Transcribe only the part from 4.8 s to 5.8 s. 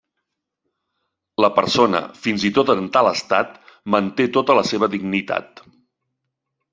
dignitat.